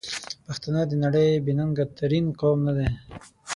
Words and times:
پښتانه 0.45 0.81
د 0.87 0.91
نړۍ 1.03 1.29
بې 1.45 1.53
ننګ 1.59 1.77
ترین 1.99 2.25
قوم 2.39 2.59
ندی؟! 2.67 2.87